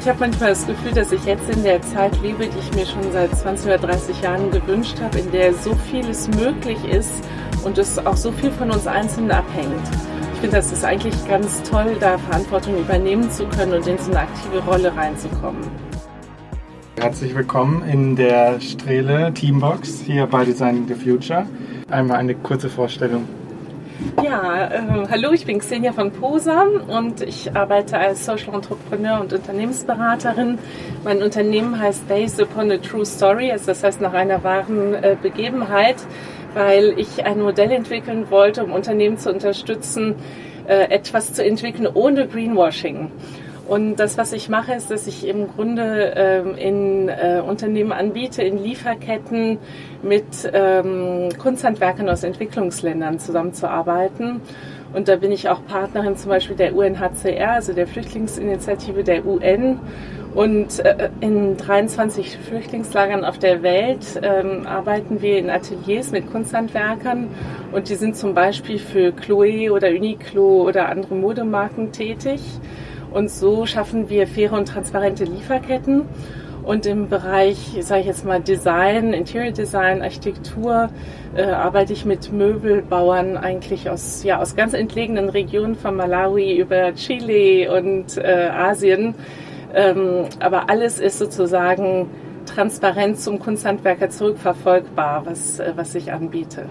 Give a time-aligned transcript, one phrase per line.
[0.00, 2.86] Ich habe manchmal das Gefühl, dass ich jetzt in der Zeit lebe, die ich mir
[2.86, 7.22] schon seit 20 oder 30 Jahren gewünscht habe, in der so vieles möglich ist
[7.64, 9.82] und es auch so viel von uns Einzelnen abhängt.
[10.32, 14.10] Ich finde, das ist eigentlich ganz toll, da Verantwortung übernehmen zu können und in so
[14.10, 15.60] eine aktive Rolle reinzukommen.
[16.98, 21.46] Herzlich willkommen in der Strele Teambox hier bei Designing the Future.
[21.90, 23.28] Einmal eine kurze Vorstellung
[24.22, 29.32] ja, äh, hallo, ich bin Xenia von Posa und ich arbeite als Social Entrepreneur und
[29.32, 30.58] Unternehmensberaterin.
[31.04, 35.16] Mein Unternehmen heißt Based Upon a True Story, also das heißt nach einer wahren äh,
[35.20, 35.96] Begebenheit,
[36.54, 40.14] weil ich ein Modell entwickeln wollte, um Unternehmen zu unterstützen,
[40.66, 43.10] äh, etwas zu entwickeln ohne Greenwashing.
[43.70, 48.42] Und das, was ich mache, ist, dass ich im Grunde ähm, in äh, Unternehmen anbiete,
[48.42, 49.58] in Lieferketten
[50.02, 54.40] mit ähm, Kunsthandwerkern aus Entwicklungsländern zusammenzuarbeiten.
[54.92, 59.78] Und da bin ich auch Partnerin zum Beispiel der UNHCR, also der Flüchtlingsinitiative der UN.
[60.34, 67.28] Und äh, in 23 Flüchtlingslagern auf der Welt ähm, arbeiten wir in Ateliers mit Kunsthandwerkern
[67.70, 72.40] und die sind zum Beispiel für Chloe oder Uniqlo oder andere Modemarken tätig.
[73.12, 76.02] Und so schaffen wir faire und transparente Lieferketten.
[76.62, 80.90] Und im Bereich, sage ich jetzt mal, Design, Interior Design, Architektur,
[81.34, 86.94] äh, arbeite ich mit Möbelbauern eigentlich aus, ja, aus ganz entlegenen Regionen von Malawi über
[86.94, 89.14] Chile und äh, Asien.
[89.74, 92.10] Ähm, aber alles ist sozusagen
[92.44, 96.66] transparent zum Kunsthandwerker zurückverfolgbar, was, äh, was ich anbiete.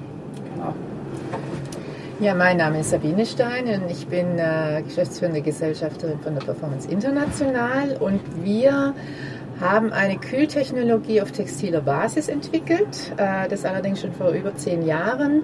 [2.22, 6.92] Ja, mein Name ist Sabine Stein und ich bin äh, geschäftsführende Gesellschafterin von der Performance
[6.92, 7.96] International.
[7.98, 8.94] Und wir
[9.62, 15.44] haben eine Kühltechnologie auf textiler Basis entwickelt, äh, das allerdings schon vor über zehn Jahren,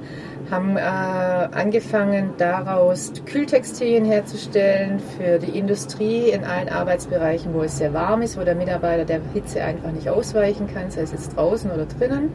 [0.52, 7.94] haben äh, angefangen daraus Kühltextilien herzustellen für die Industrie in allen Arbeitsbereichen, wo es sehr
[7.94, 11.72] warm ist, wo der Mitarbeiter der Hitze einfach nicht ausweichen kann, sei es jetzt draußen
[11.72, 12.34] oder drinnen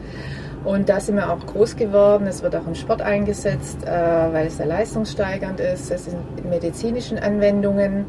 [0.63, 2.27] und da sind wir auch groß geworden.
[2.27, 5.91] Es wird auch im Sport eingesetzt, äh, weil es sehr leistungssteigernd ist.
[5.91, 8.05] Es sind medizinischen Anwendungen.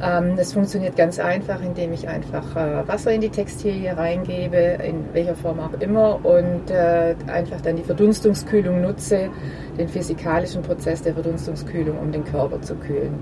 [0.00, 5.06] Ähm, das funktioniert ganz einfach, indem ich einfach äh, Wasser in die Textilie reingebe, in
[5.12, 9.28] welcher Form auch immer, und äh, einfach dann die Verdunstungskühlung nutze,
[9.76, 13.18] den physikalischen Prozess der Verdunstungskühlung, um den Körper zu kühlen.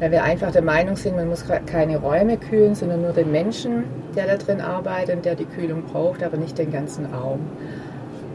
[0.00, 3.84] Weil wir einfach der Meinung sind, man muss keine Räume kühlen, sondern nur den Menschen,
[4.16, 7.40] der da drin arbeitet und der die Kühlung braucht, aber nicht den ganzen Raum.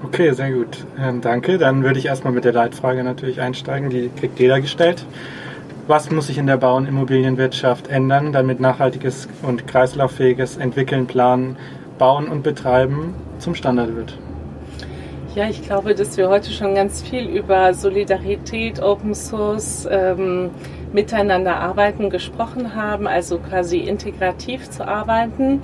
[0.04, 0.86] Okay, sehr gut.
[1.00, 1.58] Ähm, danke.
[1.58, 3.90] Dann würde ich erstmal mit der Leitfrage natürlich einsteigen.
[3.90, 5.06] Die kriegt jeder gestellt.
[5.88, 11.58] Was muss sich in der Bau- und Immobilienwirtschaft ändern, damit nachhaltiges und kreislauffähiges Entwickeln, Planen,
[11.98, 14.18] Bauen und Betreiben zum Standard wird?
[15.36, 20.50] Ja, ich glaube, dass wir heute schon ganz viel über Solidarität, Open Source, ähm,
[20.94, 25.62] miteinander arbeiten gesprochen haben, also quasi integrativ zu arbeiten.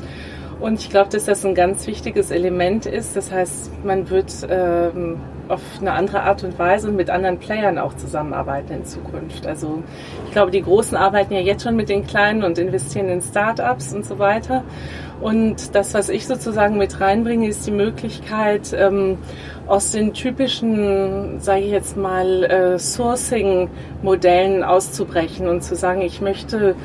[0.59, 3.16] Und ich glaube, dass das ein ganz wichtiges Element ist.
[3.16, 7.93] Das heißt, man wird ähm, auf eine andere Art und Weise mit anderen Playern auch
[7.93, 9.45] zusammenarbeiten in Zukunft.
[9.45, 9.83] Also
[10.25, 13.93] ich glaube, die Großen arbeiten ja jetzt schon mit den Kleinen und investieren in Startups
[13.93, 14.63] und so weiter.
[15.21, 19.17] Und das, was ich sozusagen mit reinbringe, ist die Möglichkeit, ähm,
[19.67, 26.75] aus den typischen, sage ich jetzt mal, äh, Sourcing-Modellen auszubrechen und zu sagen, ich möchte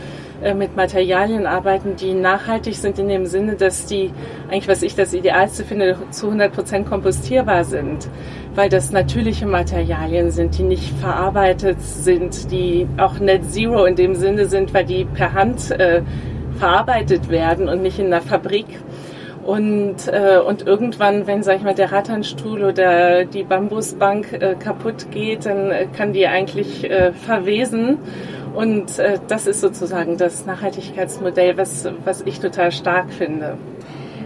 [0.54, 4.10] mit Materialien arbeiten, die nachhaltig sind in dem Sinne, dass die,
[4.48, 8.08] eigentlich was ich das Idealste finde, zu 100 Prozent kompostierbar sind,
[8.54, 14.14] weil das natürliche Materialien sind, die nicht verarbeitet sind, die auch Net Zero in dem
[14.14, 16.02] Sinne sind, weil die per Hand äh,
[16.58, 18.66] verarbeitet werden und nicht in einer Fabrik.
[19.44, 25.10] Und, äh, und irgendwann, wenn, sag ich mal, der Ratternstuhl oder die Bambusbank äh, kaputt
[25.10, 27.98] geht, dann äh, kann die eigentlich äh, verwesen.
[28.54, 33.56] Und äh, das ist sozusagen das Nachhaltigkeitsmodell, was, was ich total stark finde.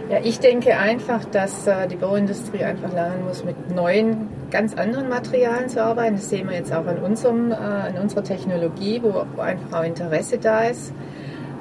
[0.09, 5.09] Ja, ich denke einfach, dass äh, die Bauindustrie einfach lernen muss, mit neuen, ganz anderen
[5.09, 6.15] Materialien zu arbeiten.
[6.15, 9.83] Das sehen wir jetzt auch an, unserem, äh, an unserer Technologie, wo, wo einfach auch
[9.83, 10.93] Interesse da ist.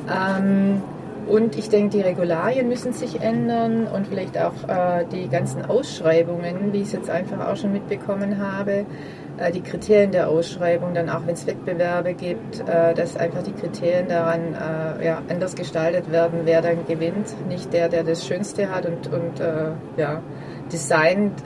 [0.09, 0.83] Ähm,
[1.29, 6.73] und ich denke, die Regularien müssen sich ändern und vielleicht auch äh, die ganzen Ausschreibungen,
[6.73, 8.87] wie ich es jetzt einfach auch schon mitbekommen habe,
[9.39, 13.53] äh, die Kriterien der Ausschreibung, dann auch wenn es Wettbewerbe gibt, äh, dass einfach die
[13.53, 17.35] Kriterien daran äh, ja, anders gestaltet werden, wer dann gewinnt.
[17.49, 20.23] Nicht der, der das Schönste hat und, und äh, ja,
[20.73, 21.43] designt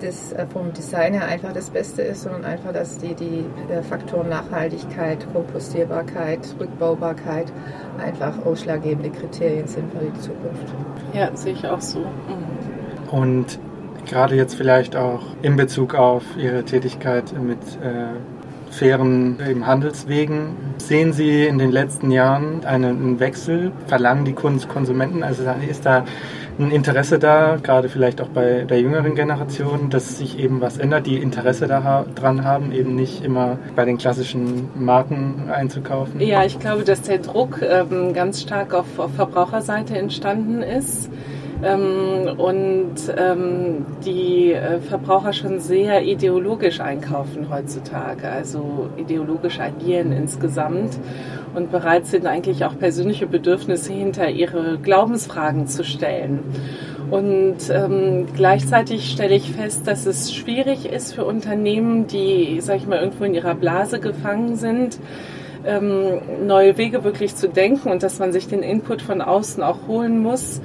[0.00, 3.44] das äh, vom Design her einfach das Beste ist, sondern einfach, dass die, die
[3.88, 7.52] Faktoren Nachhaltigkeit, Kompostierbarkeit, Rückbaubarkeit
[7.98, 10.74] einfach ausschlaggebende Kriterien sind für die Zukunft.
[11.12, 12.00] Ja, sehe ich auch so.
[12.00, 13.08] Mhm.
[13.10, 13.58] Und
[14.06, 18.08] gerade jetzt vielleicht auch in Bezug auf Ihre Tätigkeit mit äh,
[18.70, 20.56] fairen Handelswegen.
[20.78, 23.72] Sehen Sie in den letzten Jahren einen Wechsel?
[23.86, 26.04] Verlangen die Konsumenten, also ist da
[26.58, 31.06] ein Interesse da, gerade vielleicht auch bei der jüngeren Generation, dass sich eben was ändert,
[31.06, 36.20] die Interesse daran haben, eben nicht immer bei den klassischen Marken einzukaufen?
[36.20, 41.10] Ja, ich glaube, dass der Druck ähm, ganz stark auf, auf Verbraucherseite entstanden ist
[41.62, 50.98] und ähm, die äh, Verbraucher schon sehr ideologisch einkaufen heutzutage, also ideologisch agieren insgesamt
[51.54, 56.40] und bereit sind eigentlich auch persönliche Bedürfnisse hinter ihre Glaubensfragen zu stellen.
[57.10, 62.86] Und ähm, gleichzeitig stelle ich fest, dass es schwierig ist für Unternehmen, die, sag ich
[62.86, 64.98] mal, irgendwo in ihrer Blase gefangen sind,
[65.66, 69.86] ähm, neue Wege wirklich zu denken und dass man sich den Input von außen auch
[69.86, 70.60] holen muss,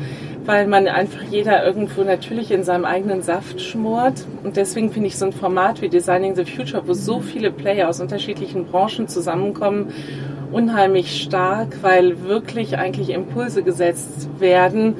[0.45, 4.25] weil man einfach jeder irgendwo natürlich in seinem eigenen Saft schmort.
[4.43, 7.89] Und deswegen finde ich so ein Format wie Designing the Future, wo so viele Player
[7.89, 9.93] aus unterschiedlichen Branchen zusammenkommen,
[10.51, 14.95] unheimlich stark, weil wirklich eigentlich Impulse gesetzt werden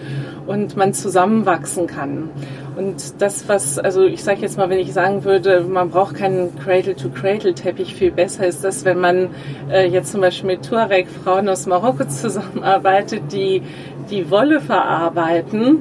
[0.48, 2.30] und man zusammenwachsen kann.
[2.76, 6.58] Und das, was, also ich sage jetzt mal, wenn ich sagen würde, man braucht keinen
[6.58, 9.30] Cradle-to-Cradle-Teppich, viel besser ist das, wenn man
[9.70, 13.62] äh, jetzt zum Beispiel mit Tuareg-Frauen aus Marokko zusammenarbeitet, die
[14.10, 15.80] die Wolle verarbeiten.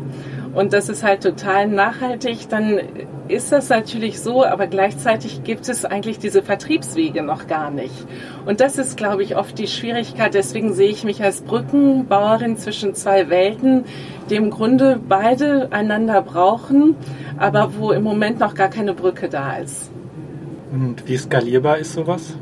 [0.53, 2.81] Und das ist halt total nachhaltig, dann
[3.31, 7.95] ist das natürlich so, aber gleichzeitig gibt es eigentlich diese Vertriebswege noch gar nicht.
[8.47, 10.35] Und das ist, glaube ich, oft die Schwierigkeit.
[10.35, 13.85] Deswegen sehe ich mich als Brückenbauerin zwischen zwei Welten,
[14.29, 16.97] die im Grunde beide einander brauchen,
[17.39, 19.91] aber wo im Moment noch gar keine Brücke da ist.
[20.73, 22.37] Und wie skalierbar ist sowas?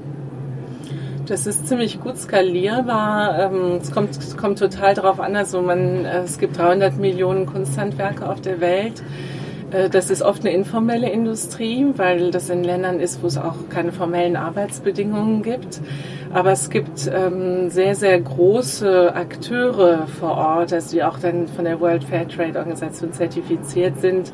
[1.28, 3.38] Das ist ziemlich gut skalierbar.
[3.38, 5.36] Ähm, es kommt, es kommt total darauf an.
[5.36, 9.02] Also man, äh, es gibt 300 Millionen Kunsthandwerke auf der Welt.
[9.70, 13.68] Äh, das ist oft eine informelle Industrie, weil das in Ländern ist, wo es auch
[13.70, 15.80] keine formellen Arbeitsbedingungen gibt.
[16.32, 21.64] Aber es gibt ähm, sehr, sehr große Akteure vor Ort, also die auch dann von
[21.64, 24.32] der World Fair Trade Organisation zertifiziert sind,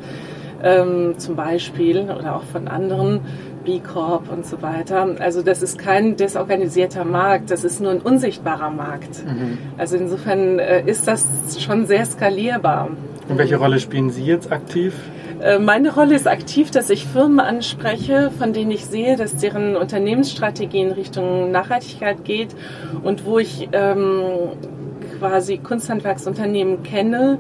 [0.63, 3.21] ähm, zum Beispiel, oder auch von anderen
[3.65, 5.09] B Corp und so weiter.
[5.21, 9.25] Also das ist kein desorganisierter Markt, das ist nur ein unsichtbarer Markt.
[9.25, 9.59] Mhm.
[9.79, 11.27] Also insofern äh, ist das
[11.61, 12.91] schon sehr skalierbar.
[13.29, 14.95] Und welche Rolle spielen Sie jetzt aktiv?
[15.41, 19.77] Äh, meine Rolle ist aktiv, dass ich Firmen anspreche, von denen ich sehe, dass deren
[19.77, 22.55] Unternehmensstrategie in Richtung Nachhaltigkeit geht
[23.03, 24.53] und wo ich ähm,
[25.19, 27.39] quasi Kunsthandwerksunternehmen kenne,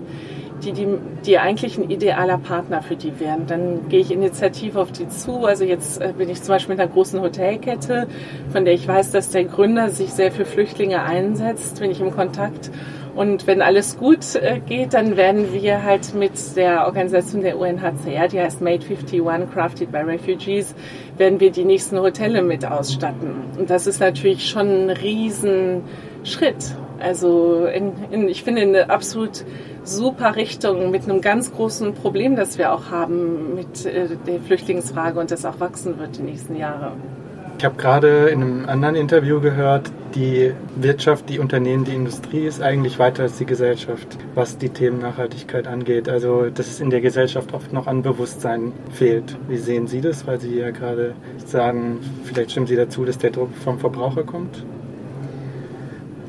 [0.62, 0.86] die, die,
[1.26, 3.46] die eigentlich ein idealer Partner für die wären.
[3.46, 5.44] Dann gehe ich initiativ auf die zu.
[5.44, 8.06] Also jetzt äh, bin ich zum Beispiel mit einer großen Hotelkette,
[8.50, 12.10] von der ich weiß, dass der Gründer sich sehr für Flüchtlinge einsetzt, bin ich im
[12.10, 12.70] Kontakt.
[13.14, 18.28] Und wenn alles gut äh, geht, dann werden wir halt mit der Organisation der UNHCR,
[18.28, 19.22] die heißt Made 51
[19.52, 20.74] Crafted by Refugees,
[21.16, 23.34] werden wir die nächsten Hotelle mit ausstatten.
[23.56, 26.74] Und das ist natürlich schon ein Riesenschritt.
[26.98, 29.44] Also in, in, ich finde eine absolut
[29.84, 35.20] super Richtung mit einem ganz großen Problem, das wir auch haben mit äh, der Flüchtlingsfrage
[35.20, 36.92] und das auch wachsen wird die nächsten Jahre.
[37.56, 42.60] Ich habe gerade in einem anderen Interview gehört, die Wirtschaft, die Unternehmen, die Industrie ist
[42.60, 46.08] eigentlich weiter als die Gesellschaft, was die Themen Nachhaltigkeit angeht.
[46.08, 49.36] Also, dass es in der Gesellschaft oft noch an Bewusstsein fehlt.
[49.48, 50.26] Wie sehen Sie das?
[50.26, 51.14] Weil Sie ja gerade
[51.46, 54.64] sagen, vielleicht stimmen Sie dazu, dass der Druck vom Verbraucher kommt?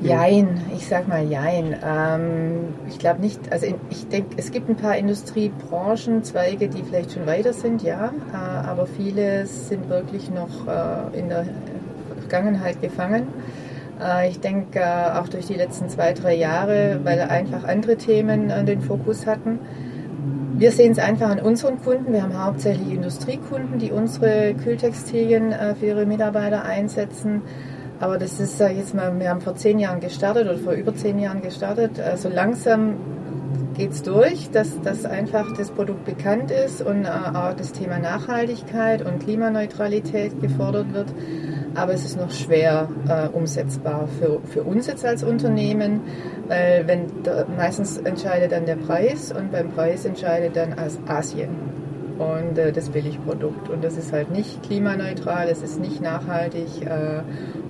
[0.06, 1.76] Jein, ich sag mal Jein.
[1.84, 7.14] Ähm, ich glaube nicht, also ich denke, es gibt ein paar Industriebranchen, Zweige, die vielleicht
[7.14, 11.46] schon weiter sind, ja, äh, aber viele sind wirklich noch äh, in der
[12.20, 13.28] Vergangenheit gefangen.
[14.00, 18.50] Äh, ich denke äh, auch durch die letzten zwei, drei Jahre, weil einfach andere Themen
[18.66, 19.60] den Fokus hatten.
[20.58, 22.14] Wir sehen es einfach an unseren Kunden.
[22.14, 27.42] Wir haben hauptsächlich Industriekunden, die unsere Kühltextilien äh, für ihre Mitarbeiter einsetzen.
[28.00, 30.94] Aber das ist äh, jetzt mal, wir haben vor zehn Jahren gestartet oder vor über
[30.96, 32.00] zehn Jahren gestartet.
[32.00, 32.96] Also langsam
[33.76, 38.00] geht es durch, dass, dass einfach das Produkt bekannt ist und äh, auch das Thema
[38.00, 41.08] Nachhaltigkeit und Klimaneutralität gefordert wird.
[41.74, 46.02] Aber es ist noch schwer äh, umsetzbar für, für uns jetzt als Unternehmen,
[46.48, 47.08] weil wenn
[47.58, 50.76] meistens entscheidet dann der Preis und beim Preis entscheidet dann
[51.08, 51.85] Asien
[52.18, 53.70] und äh, das Billigprodukt.
[53.70, 57.22] Und das ist halt nicht klimaneutral, es ist nicht nachhaltig äh,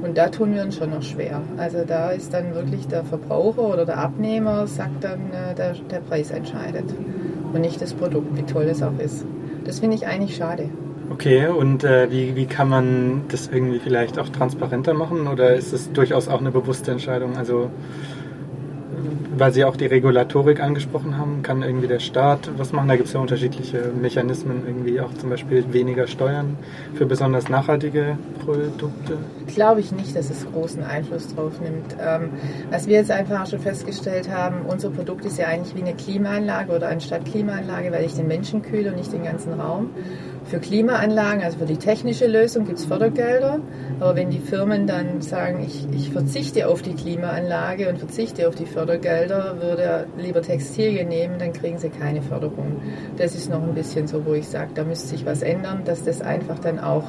[0.04, 1.42] und da tun wir uns schon noch schwer.
[1.58, 6.00] Also da ist dann wirklich der Verbraucher oder der Abnehmer sagt dann, äh, der, der
[6.00, 6.86] Preis entscheidet
[7.54, 9.26] und nicht das Produkt, wie toll es auch ist.
[9.66, 10.70] Das finde ich eigentlich schade.
[11.10, 15.72] Okay, und äh, wie, wie kann man das irgendwie vielleicht auch transparenter machen oder ist
[15.72, 17.38] es durchaus auch eine bewusste Entscheidung?
[17.38, 17.70] Also
[19.38, 22.88] weil Sie auch die Regulatorik angesprochen haben, kann irgendwie der Staat was machen?
[22.88, 26.58] Da gibt es ja unterschiedliche Mechanismen, irgendwie auch zum Beispiel weniger Steuern
[26.94, 29.18] für besonders nachhaltige Produkte.
[29.48, 31.96] Glaube ich nicht, dass es großen Einfluss drauf nimmt.
[32.00, 32.30] Ähm,
[32.72, 36.76] was wir jetzt einfach schon festgestellt haben, unser Produkt ist ja eigentlich wie eine Klimaanlage
[36.76, 39.90] oder eine Stadtklimaanlage, weil ich den Menschen kühle und nicht den ganzen Raum.
[40.46, 43.60] Für Klimaanlagen, also für die technische Lösung, gibt es Fördergelder.
[44.00, 48.54] Aber wenn die Firmen dann sagen, ich, ich verzichte auf die Klimaanlage und verzichte auf
[48.54, 52.80] die Fördergelder, würde lieber Textilien nehmen, dann kriegen sie keine Förderung.
[53.18, 56.04] Das ist noch ein bisschen so, wo ich sage, da müsste sich was ändern, dass
[56.04, 57.06] das einfach dann auch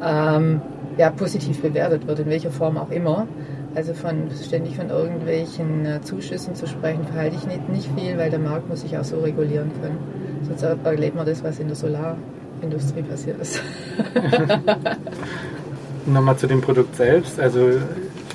[0.00, 0.62] ähm,
[0.96, 3.26] ja, positiv bewertet wird, in welcher Form auch immer.
[3.74, 8.30] Also von, ständig von irgendwelchen äh, Zuschüssen zu sprechen, verhalte ich nicht, nicht viel, weil
[8.30, 9.98] der Markt muss sich auch so regulieren können.
[10.42, 12.16] Sonst erlebt man das, was in der Solar
[12.62, 13.62] Industrie passiert ist.
[16.06, 17.38] Nochmal zu dem Produkt selbst.
[17.38, 17.72] Also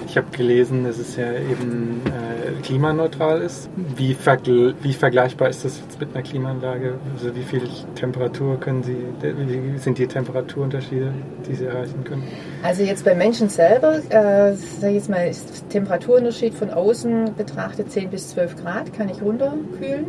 [0.08, 3.70] ich habe gelesen, dass es ja eben äh, klimaneutral ist.
[3.98, 6.94] Wie, vergl wie, vergleichbar ist das jetzt mit einer Klimaanlage?
[7.14, 7.64] Also wie viel
[7.96, 11.12] Temperatur können Sie, wie sind die Temperaturunterschiede,
[11.48, 12.24] die Sie erreichen können?
[12.64, 17.92] Also jetzt beim Menschen selber, äh, sage ich jetzt mal, ist Temperaturunterschied von außen betrachtet
[17.92, 20.06] 10 bis 12 Grad, kann ich runterkühlen.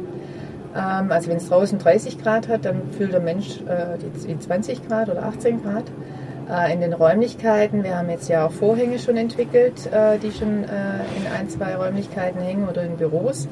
[0.76, 4.86] Ähm, also wenn es draußen 30 Grad hat, dann fühlt der Mensch äh, die 20
[4.86, 5.84] Grad oder 18 Grad.
[6.48, 10.64] Äh, in den Räumlichkeiten, wir haben jetzt ja auch Vorhänge schon entwickelt, äh, die schon
[10.64, 13.48] in ein, zwei Räumlichkeiten hängen oder in Büros.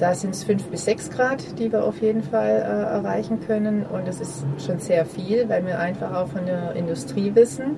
[0.00, 3.86] Da sind es 5 bis 6 Grad, die wir auf jeden Fall äh, erreichen können.
[3.86, 7.76] Und das ist schon sehr viel, weil wir einfach auch von der Industrie wissen,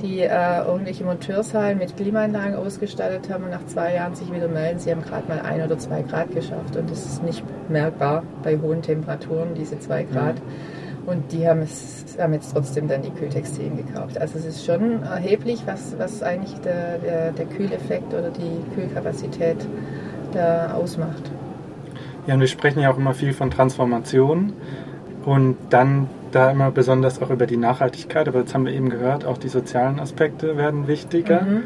[0.00, 4.78] die äh, irgendwelche Monteurshallen mit Klimaanlagen ausgestattet haben und nach zwei Jahren sich wieder melden,
[4.78, 6.76] sie haben gerade mal ein oder zwei Grad geschafft.
[6.76, 9.96] Und das ist nicht merkbar bei hohen Temperaturen, diese zwei.
[10.04, 10.36] Grad.
[10.36, 11.08] Mhm.
[11.08, 14.18] Und die haben, es, haben jetzt trotzdem dann die Kühltextilien gekauft.
[14.18, 19.56] Also es ist schon erheblich, was, was eigentlich der, der, der Kühleffekt oder die Kühlkapazität
[20.32, 21.30] da ausmacht.
[22.26, 24.52] Ja, und wir sprechen ja auch immer viel von Transformation
[25.24, 29.24] und dann da immer besonders auch über die Nachhaltigkeit, aber jetzt haben wir eben gehört,
[29.24, 31.42] auch die sozialen Aspekte werden wichtiger.
[31.42, 31.62] Mhm.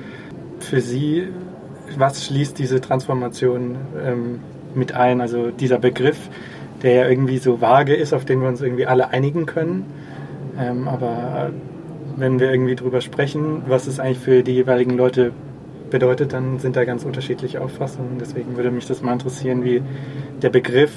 [0.60, 1.28] Für Sie,
[1.96, 4.40] was schließt diese Transformation ähm,
[4.74, 5.20] mit ein?
[5.20, 6.28] Also dieser Begriff,
[6.82, 9.86] der ja irgendwie so vage ist, auf den wir uns irgendwie alle einigen können.
[10.58, 11.50] Ähm, aber
[12.16, 15.32] wenn wir irgendwie drüber sprechen, was es eigentlich für die jeweiligen Leute
[15.90, 18.18] bedeutet, dann sind da ganz unterschiedliche Auffassungen.
[18.18, 19.82] Deswegen würde mich das mal interessieren, wie
[20.40, 20.92] der Begriff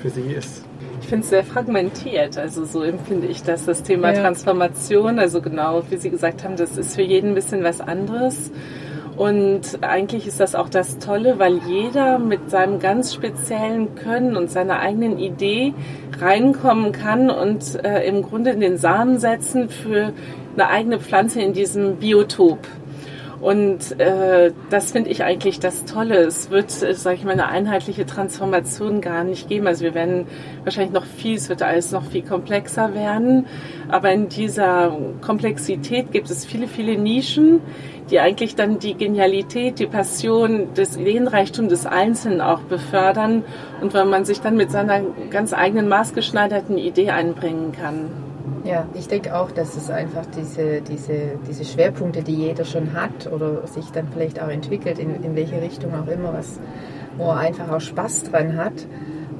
[0.00, 0.64] für Sie ist.
[1.00, 2.36] Ich finde es sehr fragmentiert.
[2.38, 4.20] Also so empfinde ich das, das Thema ja.
[4.20, 5.18] Transformation.
[5.18, 8.50] Also genau, wie Sie gesagt haben, das ist für jeden ein bisschen was anderes.
[9.16, 14.48] Und eigentlich ist das auch das Tolle, weil jeder mit seinem ganz speziellen Können und
[14.48, 15.74] seiner eigenen Idee
[16.20, 20.12] reinkommen kann und äh, im Grunde den Samen setzen für
[20.54, 22.58] eine eigene Pflanze in diesem Biotop.
[23.40, 26.16] Und äh, das finde ich eigentlich das Tolle.
[26.18, 29.66] Es wird, äh, sage ich mal, eine einheitliche Transformation gar nicht geben.
[29.66, 30.26] Also wir werden
[30.64, 33.46] wahrscheinlich noch viel, es wird alles noch viel komplexer werden.
[33.88, 37.60] Aber in dieser Komplexität gibt es viele, viele Nischen,
[38.10, 43.44] die eigentlich dann die Genialität, die Passion, das Ideenreichtum des Einzelnen auch befördern
[43.80, 48.27] und weil man sich dann mit seiner ganz eigenen maßgeschneiderten Idee einbringen kann.
[48.64, 53.26] Ja, ich denke auch, dass es einfach diese, diese, diese Schwerpunkte, die jeder schon hat
[53.32, 56.58] oder sich dann vielleicht auch entwickelt, in, in welche Richtung auch immer, was,
[57.16, 58.86] wo er einfach auch Spaß dran hat,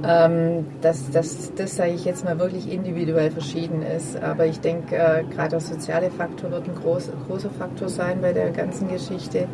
[0.04, 4.20] ähm, dass, dass das, sage ich jetzt mal, wirklich individuell verschieden ist.
[4.22, 8.32] Aber ich denke, äh, gerade der soziale Faktor wird ein groß, großer Faktor sein bei
[8.32, 9.48] der ganzen Geschichte,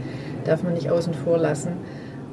[0.45, 1.73] darf man nicht außen vor lassen.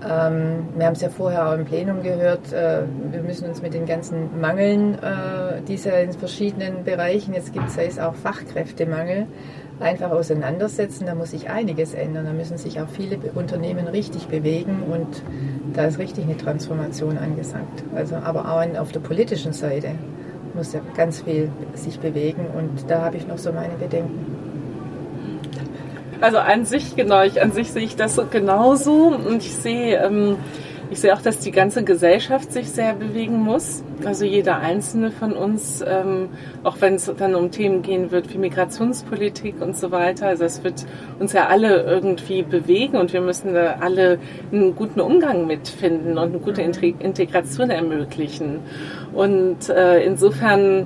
[0.03, 2.81] Ähm, wir haben es ja vorher auch im Plenum gehört, äh,
[3.11, 7.99] wir müssen uns mit den ganzen Mangeln äh, dieser in verschiedenen Bereichen, jetzt gibt es
[7.99, 9.27] auch Fachkräftemangel,
[9.81, 11.05] einfach auseinandersetzen.
[11.05, 12.25] Da muss sich einiges ändern.
[12.25, 15.23] Da müssen sich auch viele Unternehmen richtig bewegen und
[15.73, 17.83] da ist richtig eine Transformation angesagt.
[17.95, 19.89] Also, aber auch auf der politischen Seite
[20.53, 24.50] muss ja ganz viel sich bewegen und da habe ich noch so meine Bedenken.
[26.21, 30.37] Also an sich, genau, ich, an sich sehe ich das genauso und ich sehe, ähm,
[30.91, 33.81] ich sehe auch, dass die ganze Gesellschaft sich sehr bewegen muss.
[34.05, 36.29] Also jeder einzelne von uns, ähm,
[36.63, 40.27] auch wenn es dann um Themen gehen wird wie Migrationspolitik und so weiter.
[40.27, 40.85] Also es wird
[41.17, 44.19] uns ja alle irgendwie bewegen und wir müssen da alle
[44.51, 48.59] einen guten Umgang mitfinden und eine gute Integration ermöglichen.
[49.13, 50.85] Und äh, insofern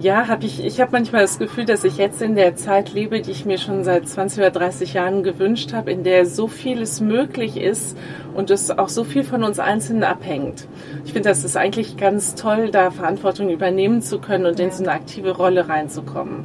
[0.00, 0.64] ja, habe ich.
[0.64, 3.58] Ich habe manchmal das Gefühl, dass ich jetzt in der Zeit lebe, die ich mir
[3.58, 7.98] schon seit 20 oder 30 Jahren gewünscht habe, in der so vieles möglich ist
[8.34, 10.66] und es auch so viel von uns Einzelnen abhängt.
[11.04, 14.82] Ich finde, das ist eigentlich ganz toll, da Verantwortung übernehmen zu können und in so
[14.82, 16.44] eine aktive Rolle reinzukommen.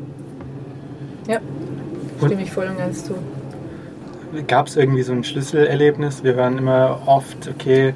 [1.30, 1.40] Ja,
[2.18, 3.16] stimme ich voll und ganz zu.
[4.48, 6.26] gab es irgendwie so ein Schlüsselerlebnis?
[6.26, 7.94] Wir hören immer oft, okay,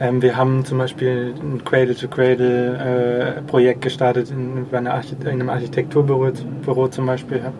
[0.00, 4.86] ähm, wir haben zum Beispiel ein Cradle-to-Cradle-Projekt äh, gestartet in, in,
[5.26, 6.30] einem Architekturbüro
[6.64, 7.38] Büro zum Beispiel.
[7.38, 7.52] Ja.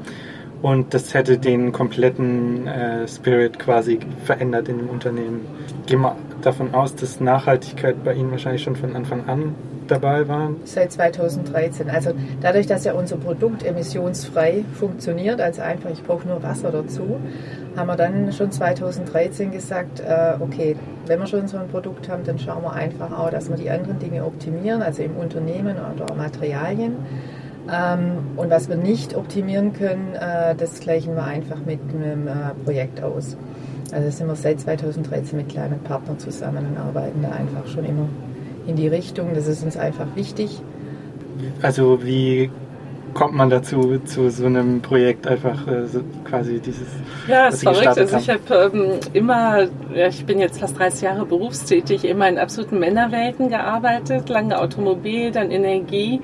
[0.61, 5.43] Und das hätte den kompletten äh, Spirit quasi verändert in dem Unternehmen.
[5.87, 9.55] Gehen wir davon aus, dass Nachhaltigkeit bei Ihnen wahrscheinlich schon von Anfang an
[9.91, 10.51] dabei war?
[10.65, 11.91] Seit 2013.
[11.91, 17.19] Also dadurch, dass ja unser Produkt emissionsfrei funktioniert, also einfach, ich brauche nur Wasser dazu,
[17.77, 20.77] haben wir dann schon 2013 gesagt, äh, okay,
[21.07, 23.71] wenn wir schon so ein Produkt haben, dann schauen wir einfach auch, dass wir die
[23.71, 26.97] anderen Dinge optimieren, also im Unternehmen oder Materialien.
[27.71, 32.55] Ähm, und was wir nicht optimieren können, äh, das gleichen wir einfach mit einem äh,
[32.65, 33.37] Projekt aus.
[33.93, 38.09] Also sind wir seit 2013 mit kleinen Partnern zusammen und arbeiten da einfach schon immer
[38.69, 39.35] in die Richtung.
[39.35, 40.61] Das ist uns einfach wichtig.
[41.63, 42.51] Also wie
[43.15, 46.87] kommt man dazu, zu so einem Projekt einfach äh, so quasi dieses.
[47.27, 47.99] Ja, es ist verrückt.
[47.99, 49.63] Also ich habe ähm, immer,
[49.95, 55.33] ja, ich bin jetzt fast 30 Jahre berufstätig, immer in absoluten Männerwelten gearbeitet, lange Automobil,
[55.33, 56.21] dann Energie.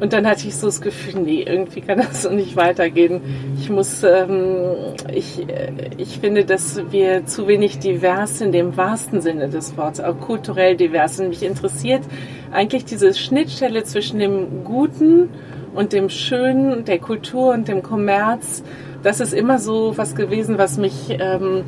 [0.00, 3.20] Und dann hatte ich so das Gefühl, nee, irgendwie kann das so nicht weitergehen.
[3.60, 9.20] Ich muss, ähm, ich, äh, ich finde, dass wir zu wenig divers sind, im wahrsten
[9.20, 11.20] Sinne des Wortes, auch kulturell divers.
[11.20, 12.02] Und mich interessiert
[12.52, 15.28] eigentlich diese Schnittstelle zwischen dem Guten
[15.74, 18.62] und dem Schönen, der Kultur und dem Kommerz.
[19.02, 21.64] Das ist immer so was gewesen, was mich, ähm,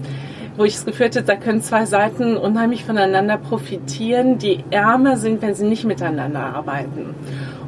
[0.57, 5.43] wo ich das Gefühl hatte, da können zwei Seiten unheimlich voneinander profitieren, die ärmer sind,
[5.43, 7.15] wenn sie nicht miteinander arbeiten.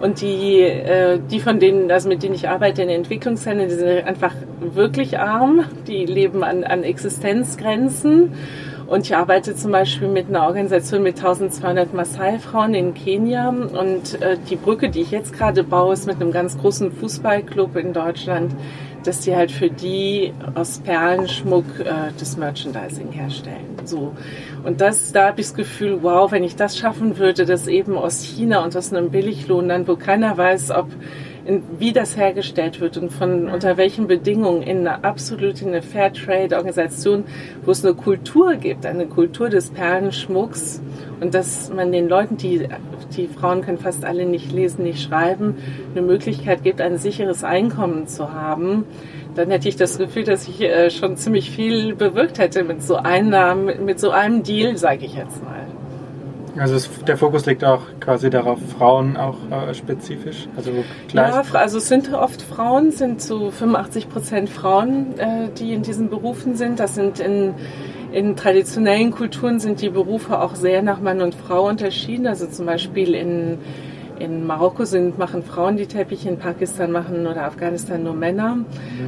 [0.01, 4.07] Und die, äh, die von denen, also mit denen ich arbeite in Entwicklungsländern, die sind
[4.07, 8.35] einfach wirklich arm, die leben an, an Existenzgrenzen.
[8.87, 13.49] Und ich arbeite zum Beispiel mit einer Organisation mit 1200 Maasai-Frauen in Kenia.
[13.49, 17.77] Und äh, die Brücke, die ich jetzt gerade baue, ist mit einem ganz großen Fußballclub
[17.77, 18.53] in Deutschland,
[19.07, 23.77] dass die halt für die aus Perlenschmuck äh, das Merchandising herstellen.
[23.85, 24.13] So.
[24.65, 27.97] Und das, da habe ich das Gefühl, wow, wenn ich das schaffen würde, dass eben
[27.97, 30.89] aus China und aus einem Billiglohn dann, wo keiner weiß, ob
[31.47, 35.83] in, wie das hergestellt wird und von unter welchen Bedingungen in einer absolut in eine
[35.83, 37.25] Fairtrade-Organisation,
[37.65, 40.83] wo es eine Kultur gibt, eine Kultur des Perlenschmucks
[41.21, 42.67] und dass man den Leuten, die
[43.17, 45.57] die Frauen können fast alle nicht lesen, nicht schreiben,
[45.93, 48.85] eine Möglichkeit gibt, ein sicheres Einkommen zu haben,
[49.35, 52.97] dann hätte ich das Gefühl, dass ich äh, schon ziemlich viel bewirkt hätte mit so
[52.97, 55.66] Einnahmen, mit so einem Deal, sage ich jetzt mal.
[56.59, 60.71] Also es, der Fokus liegt auch quasi darauf, Frauen auch äh, spezifisch, also.
[61.13, 66.09] Ja, also es sind oft Frauen, sind zu 85 Prozent Frauen, äh, die in diesen
[66.09, 66.81] Berufen sind.
[66.81, 67.55] Das sind in
[68.13, 72.27] in traditionellen Kulturen sind die Berufe auch sehr nach Mann und Frau unterschieden.
[72.27, 73.59] Also zum Beispiel in
[74.19, 78.59] in Marokko sind, machen Frauen die Teppiche, in Pakistan machen oder Afghanistan nur Männer.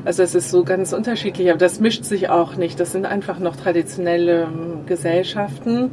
[0.05, 2.79] Also es ist so ganz unterschiedlich, aber das mischt sich auch nicht.
[2.79, 5.91] Das sind einfach noch traditionelle ähm, Gesellschaften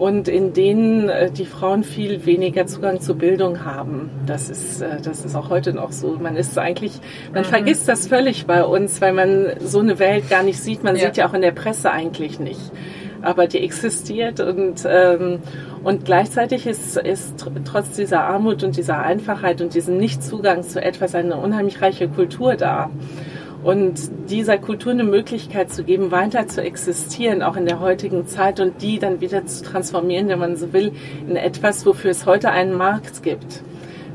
[0.00, 4.10] und in denen äh, die Frauen viel weniger Zugang zu Bildung haben.
[4.24, 6.16] Das ist, äh, das ist auch heute noch so.
[6.18, 6.92] Man ist eigentlich,
[7.34, 7.48] man mhm.
[7.48, 10.82] vergisst das völlig bei uns, weil man so eine Welt gar nicht sieht.
[10.82, 11.04] Man ja.
[11.04, 12.72] sieht ja auch in der Presse eigentlich nicht
[13.22, 15.40] aber die existiert und, ähm,
[15.84, 21.14] und gleichzeitig ist, ist trotz dieser Armut und dieser Einfachheit und diesem Nichtzugang zu etwas
[21.14, 22.88] eine unheimlich reiche Kultur da.
[23.62, 28.58] Und dieser Kultur eine Möglichkeit zu geben, weiter zu existieren, auch in der heutigen Zeit
[28.58, 30.92] und die dann wieder zu transformieren, wenn man so will,
[31.28, 33.62] in etwas, wofür es heute einen Markt gibt.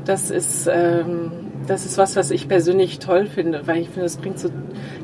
[0.04, 1.30] Das ist, ähm,
[1.68, 4.48] das ist was, was ich persönlich toll finde, weil ich finde, es bringt so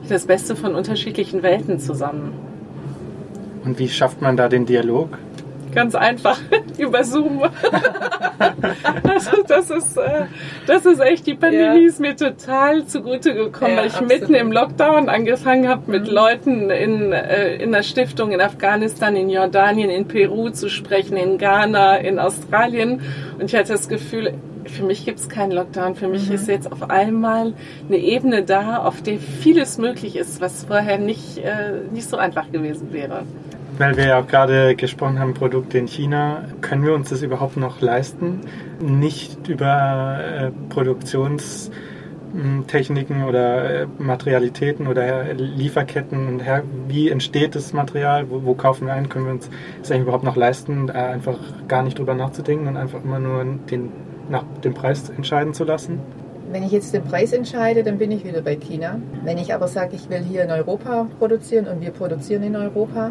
[0.09, 2.33] das Beste von unterschiedlichen Welten zusammen.
[3.65, 5.19] Und wie schafft man da den Dialog?
[5.75, 6.39] Ganz einfach,
[6.79, 7.43] über Zoom.
[7.43, 10.27] also das, ist, äh,
[10.67, 11.89] das ist echt, die Pandemie ja.
[11.89, 14.21] ist mir total zugute gekommen, ja, weil ich absolut.
[14.21, 16.15] mitten im Lockdown angefangen habe, mit mhm.
[16.15, 21.39] Leuten in, äh, in der Stiftung in Afghanistan, in Jordanien, in Peru zu sprechen, in
[21.39, 23.01] Ghana, in Australien.
[23.39, 24.35] Und ich hatte das Gefühl,
[24.67, 25.95] für mich gibt es keinen Lockdown.
[25.95, 26.35] Für mich mhm.
[26.35, 27.55] ist jetzt auf einmal
[27.89, 32.51] eine Ebene da, auf der vieles möglich ist, was vorher nicht, äh, nicht so einfach
[32.53, 33.25] gewesen wäre.
[33.79, 37.57] Weil wir ja auch gerade gesprochen haben, Produkte in China, können wir uns das überhaupt
[37.57, 38.41] noch leisten?
[38.81, 48.31] Nicht über äh, Produktionstechniken oder äh, Materialitäten oder Lieferketten und her, wie entsteht das Material,
[48.31, 49.49] wo, wo, kaufen wir ein, können wir uns
[49.81, 53.43] das eigentlich überhaupt noch leisten, äh, einfach gar nicht drüber nachzudenken und einfach immer nur
[53.71, 53.91] den,
[54.29, 55.99] nach dem Preis entscheiden zu lassen?
[56.53, 59.01] Wenn ich jetzt den Preis entscheide, dann bin ich wieder bei China.
[59.25, 63.11] Wenn ich aber sage, ich will hier in Europa produzieren und wir produzieren in Europa,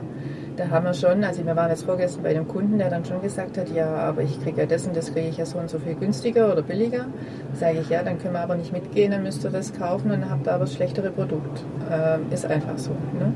[0.57, 3.19] da haben wir schon, also wir waren jetzt vorgestern bei einem Kunden, der dann schon
[3.19, 5.71] gesagt hat, ja, aber ich kriege ja das und das kriege ich ja so und
[5.71, 7.07] so viel günstiger oder billiger.
[7.55, 10.29] Sage ich, ja, dann können wir aber nicht mitgehen, dann müsst ihr das kaufen und
[10.29, 11.63] habt aber das schlechtere Produkt.
[11.91, 12.91] Ähm, ist einfach so.
[12.91, 13.33] Ne?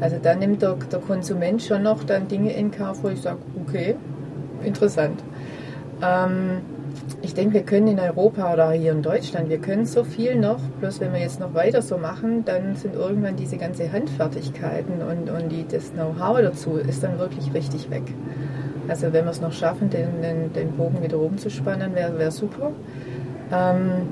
[0.00, 3.38] Also da nimmt der, der Konsument schon noch dann Dinge in Kauf, wo ich sage,
[3.66, 3.96] okay,
[4.62, 5.22] interessant.
[6.02, 6.60] Ähm,
[7.22, 10.60] ich denke, wir können in Europa oder hier in Deutschland, wir können so viel noch,
[10.80, 15.30] bloß wenn wir jetzt noch weiter so machen, dann sind irgendwann diese ganze Handfertigkeiten und,
[15.30, 18.02] und die, das Know-how dazu ist dann wirklich richtig weg.
[18.88, 22.18] Also wenn wir es noch schaffen, den, den, den Bogen wieder oben zu spannen, wäre
[22.18, 22.72] wär super.
[23.52, 24.08] Ähm,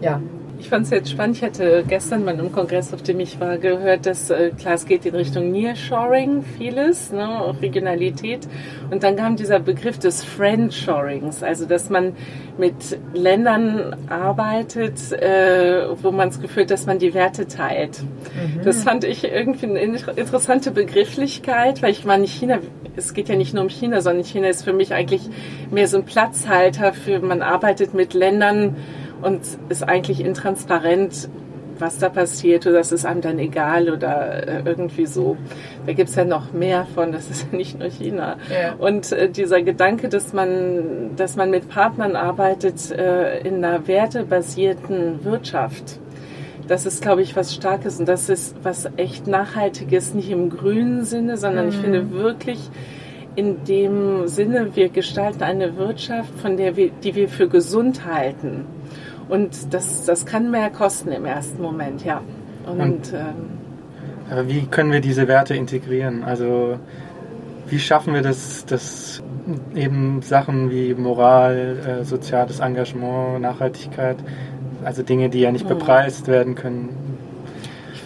[0.00, 0.20] ja,
[0.58, 1.36] ich fand es jetzt spannend.
[1.36, 4.86] Ich hatte gestern bei einem Kongress, auf dem ich war, gehört, dass äh, klar, es
[4.86, 8.48] geht in Richtung Nearshoring vieles, ne, auch Regionalität.
[8.90, 12.14] Und dann kam dieser Begriff des Friendshorings, also dass man
[12.58, 18.02] mit Ländern arbeitet, äh, wo man das Gefühl hat, dass man die Werte teilt.
[18.02, 18.62] Mhm.
[18.64, 22.58] Das fand ich irgendwie eine interessante Begrifflichkeit, weil ich meine, China,
[22.96, 25.22] es geht ja nicht nur um China, sondern China ist für mich eigentlich
[25.70, 28.76] mehr so ein Platzhalter für, man arbeitet mit Ländern,
[29.26, 31.28] und ist eigentlich intransparent,
[31.80, 35.36] was da passiert oder das ist einem dann egal oder äh, irgendwie so.
[35.84, 38.36] Da gibt es ja noch mehr von, das ist ja nicht nur China.
[38.48, 38.74] Ja.
[38.74, 45.24] Und äh, dieser Gedanke, dass man, dass man mit Partnern arbeitet äh, in einer wertebasierten
[45.24, 45.98] Wirtschaft,
[46.68, 51.04] das ist, glaube ich, was Starkes und das ist was echt Nachhaltiges, nicht im grünen
[51.04, 51.72] Sinne, sondern mhm.
[51.72, 52.60] ich finde wirklich
[53.34, 58.64] in dem Sinne, wir gestalten eine Wirtschaft, von der wir, die wir für gesund halten.
[59.28, 62.20] Und das, das kann mehr kosten im ersten Moment, ja.
[62.66, 66.22] Und, Und ähm, wie können wir diese Werte integrieren?
[66.24, 66.78] Also
[67.68, 69.22] wie schaffen wir das, dass
[69.74, 74.16] eben Sachen wie Moral, äh, soziales Engagement, Nachhaltigkeit,
[74.84, 75.78] also Dinge, die ja nicht hm.
[75.78, 77.15] bepreist werden können,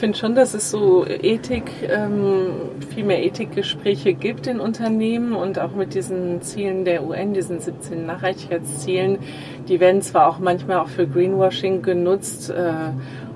[0.01, 2.53] finde schon, dass es so Ethik, ähm,
[2.93, 8.07] viel mehr Ethikgespräche gibt in Unternehmen und auch mit diesen Zielen der UN, diesen 17
[8.07, 9.19] Nachhaltigkeitszielen,
[9.69, 12.73] die werden zwar auch manchmal auch für Greenwashing genutzt äh,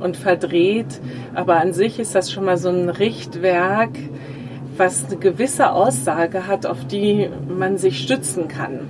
[0.02, 1.00] und verdreht,
[1.34, 3.90] aber an sich ist das schon mal so ein Richtwerk,
[4.78, 8.80] was eine gewisse Aussage hat, auf die man sich stützen kann.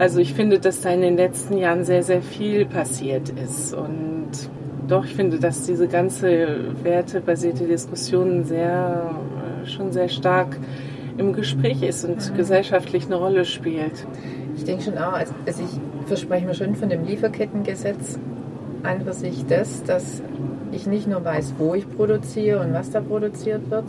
[0.00, 4.32] Also ich finde, dass da in den letzten Jahren sehr, sehr viel passiert ist und
[4.88, 9.10] doch, ich finde, dass diese ganze wertebasierte Diskussion sehr,
[9.62, 10.58] äh, schon sehr stark
[11.16, 12.36] im Gespräch ist und mhm.
[12.36, 14.06] gesellschaftlich eine Rolle spielt.
[14.56, 18.18] Ich denke schon auch, also ich verspreche mir schon von dem Lieferkettengesetz
[18.82, 20.22] an für sich das, dass
[20.72, 23.84] ich nicht nur weiß, wo ich produziere und was da produziert wird,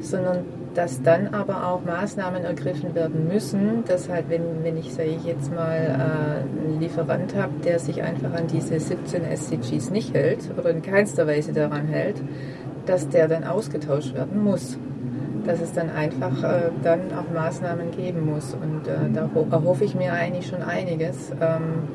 [0.00, 5.08] sondern dass dann aber auch Maßnahmen ergriffen werden müssen, dass halt, wenn, wenn ich, sage
[5.08, 10.14] ich jetzt mal, äh, einen Lieferant habe, der sich einfach an diese 17 SCGs nicht
[10.14, 12.16] hält oder in keinster Weise daran hält,
[12.86, 14.78] dass der dann ausgetauscht werden muss.
[15.44, 18.54] Dass es dann einfach äh, dann auch Maßnahmen geben muss.
[18.54, 21.30] Und äh, da erhoffe ich mir eigentlich schon einiges.
[21.40, 21.88] Ähm,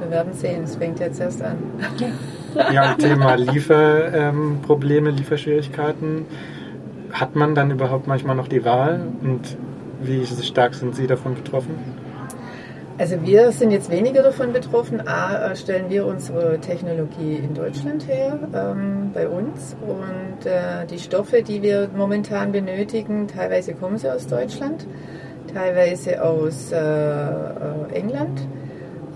[0.00, 1.56] wir werden sehen, es fängt jetzt erst an.
[2.72, 6.26] Ja, Thema Lieferprobleme, ähm, Lieferschwierigkeiten
[7.12, 9.56] hat man dann überhaupt manchmal noch die Wahl und
[10.02, 11.74] wie stark sind Sie davon betroffen?
[13.00, 15.00] Also wir sind jetzt weniger davon betroffen.
[15.08, 19.74] A, stellen wir unsere Technologie in Deutschland her, ähm, bei uns.
[19.80, 24.86] Und äh, die Stoffe, die wir momentan benötigen, teilweise kommen sie aus Deutschland,
[25.54, 28.42] teilweise aus äh, äh England.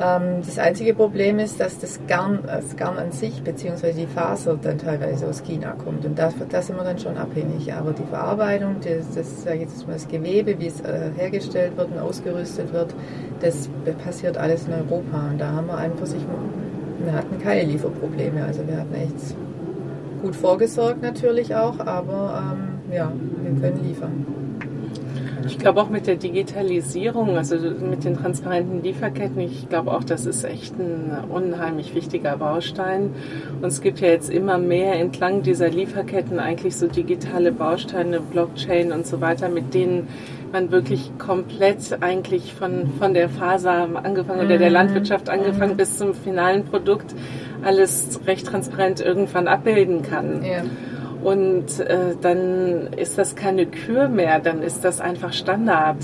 [0.00, 3.92] Ähm, das einzige Problem ist, dass das Garn, das Garn an sich bzw.
[3.92, 7.72] die Faser dann teilweise aus China kommt und da, da sind wir dann schon abhängig.
[7.72, 11.98] Aber die Verarbeitung, das, das, jetzt mal das Gewebe, wie es äh, hergestellt wird und
[11.98, 12.94] ausgerüstet wird,
[13.40, 13.68] das
[14.04, 16.22] passiert alles in Europa und da haben wir einfach sich,
[17.04, 19.37] wir hatten keine Lieferprobleme, also wir hatten echt
[20.22, 24.26] gut vorgesorgt natürlich auch, aber ähm, ja, wir können liefern.
[25.46, 30.26] Ich glaube auch mit der Digitalisierung, also mit den transparenten Lieferketten, ich glaube auch, das
[30.26, 33.14] ist echt ein unheimlich wichtiger Baustein.
[33.61, 38.92] Und es gibt ja jetzt immer mehr entlang dieser Lieferketten eigentlich so digitale Bausteine, Blockchain
[38.92, 40.09] und so weiter, mit denen
[40.52, 44.74] man wirklich komplett eigentlich von, von der Faser angefangen oder der mhm.
[44.74, 45.76] Landwirtschaft angefangen mhm.
[45.76, 47.14] bis zum finalen Produkt
[47.64, 50.44] alles recht transparent irgendwann abbilden kann.
[50.44, 50.62] Ja.
[51.24, 55.96] Und äh, dann ist das keine Kür mehr, dann ist das einfach Standard.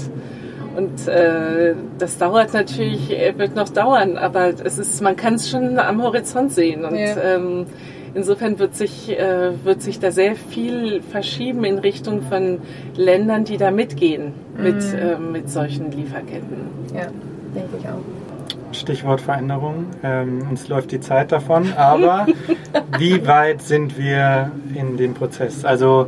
[0.77, 5.51] Und äh, das dauert natürlich, äh, wird noch dauern, aber es ist, man kann es
[5.51, 6.85] schon am Horizont sehen.
[6.85, 7.17] Und ja.
[7.23, 7.67] ähm,
[8.15, 12.59] insofern wird sich, äh, wird sich da sehr viel verschieben in Richtung von
[12.97, 14.63] Ländern, die da mitgehen mhm.
[14.63, 16.57] mit, äh, mit solchen Lieferketten.
[16.95, 17.09] Ja,
[17.55, 18.30] denke ich auch.
[18.73, 19.87] Stichwort Veränderung.
[20.03, 22.27] Ähm, uns läuft die Zeit davon, aber
[22.99, 25.65] wie weit sind wir in dem Prozess?
[25.65, 26.07] Also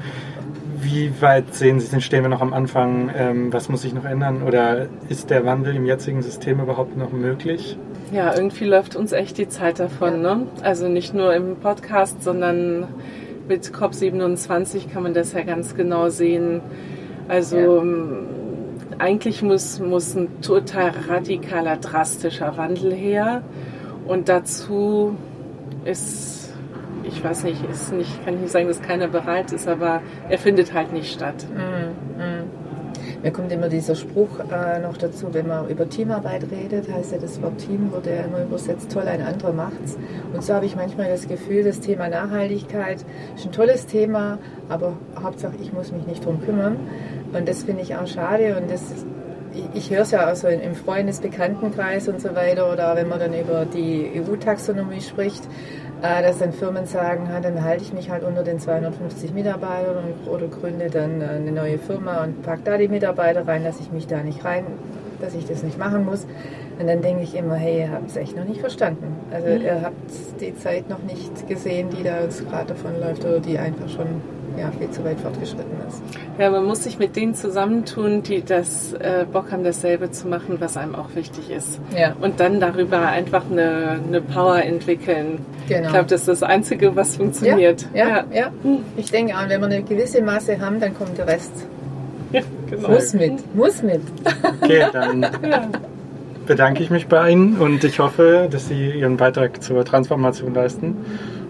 [0.80, 3.10] wie weit sehen Sie, stehen wir noch am Anfang?
[3.16, 4.42] Ähm, was muss sich noch ändern?
[4.42, 7.76] Oder ist der Wandel im jetzigen System überhaupt noch möglich?
[8.12, 10.20] Ja, irgendwie läuft uns echt die Zeit davon.
[10.20, 10.46] Ne?
[10.62, 12.88] Also nicht nur im Podcast, sondern
[13.48, 16.60] mit COP27 kann man das ja ganz genau sehen.
[17.28, 17.82] Also Ja.
[18.98, 23.42] Eigentlich muss, muss ein total radikaler, drastischer Wandel her.
[24.06, 25.16] Und dazu
[25.84, 26.52] ist,
[27.04, 30.38] ich weiß nicht, ist nicht, kann ich nicht sagen, dass keiner bereit ist, aber er
[30.38, 31.46] findet halt nicht statt.
[33.22, 37.18] Mir kommt immer dieser Spruch äh, noch dazu, wenn man über Teamarbeit redet, heißt ja
[37.18, 39.96] das Wort Team, wurde ja immer übersetzt, toll, ein anderer macht's.
[40.34, 43.04] Und so habe ich manchmal das Gefühl, das Thema Nachhaltigkeit
[43.36, 46.76] ist ein tolles Thema, aber Hauptsache ich muss mich nicht drum kümmern.
[47.32, 48.82] Und das finde ich auch schade und das
[49.54, 53.18] ich, ich höre es ja auch so im Freundesbekanntenkreis und so weiter oder wenn man
[53.18, 55.44] dann über die EU-Taxonomie spricht,
[56.02, 59.96] äh, dass dann Firmen sagen, ha, dann halte ich mich halt unter den 250 Mitarbeitern
[60.04, 63.80] und, oder gründe dann äh, eine neue Firma und pack da die Mitarbeiter rein, dass
[63.80, 64.64] ich mich da nicht rein,
[65.20, 66.26] dass ich das nicht machen muss.
[66.78, 69.14] Und dann denke ich immer, hey, ihr habt es echt noch nicht verstanden.
[69.30, 73.38] Also ihr habt die Zeit noch nicht gesehen, die da uns gerade davon läuft oder
[73.38, 74.22] die einfach schon
[74.58, 76.02] ja, viel zu weit fortgeschritten ist.
[76.38, 80.56] Ja, man muss sich mit denen zusammentun, die das äh, Bock haben, dasselbe zu machen,
[80.60, 81.80] was einem auch wichtig ist.
[81.96, 82.14] Ja.
[82.20, 85.38] Und dann darüber einfach eine, eine Power entwickeln.
[85.68, 85.86] Genau.
[85.86, 87.86] Ich glaube, das ist das Einzige, was funktioniert.
[87.94, 88.52] Ja, ja, ja.
[88.96, 91.52] Ich denke auch, wenn wir eine gewisse Masse haben, dann kommt der Rest.
[92.32, 92.88] Ja, genau.
[92.88, 94.00] Muss mit, muss mit.
[94.62, 95.26] Okay, dann
[96.46, 100.96] bedanke ich mich bei Ihnen und ich hoffe, dass Sie Ihren Beitrag zur Transformation leisten.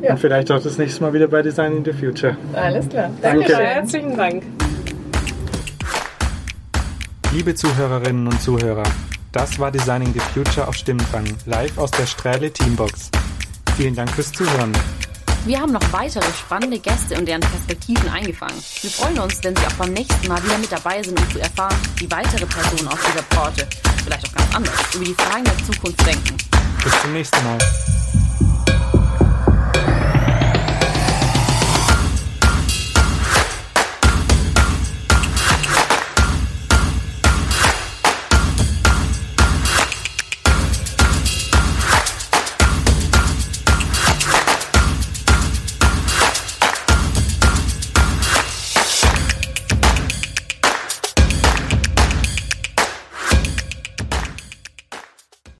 [0.03, 0.13] Ja.
[0.13, 2.37] Und vielleicht auch das nächste Mal wieder bei Design in the Future.
[2.55, 3.09] Alles klar.
[3.23, 3.53] Danke.
[3.53, 4.43] Ja, herzlichen Dank.
[7.33, 8.83] Liebe Zuhörerinnen und Zuhörer,
[9.31, 13.11] das war Designing the Future auf Stimmenfang, live aus der Strähle Teambox.
[13.77, 14.73] Vielen Dank fürs Zuhören.
[15.47, 18.57] Wir haben noch weitere spannende Gäste und deren Perspektiven eingefangen.
[18.81, 21.39] Wir freuen uns, wenn Sie auch beim nächsten Mal wieder mit dabei sind, um zu
[21.39, 23.67] erfahren, wie weitere Personen aus dieser Branche,
[24.05, 26.37] vielleicht auch ganz anders, über die Fragen der Zukunft denken.
[26.85, 27.59] Bis zum nächsten Mal.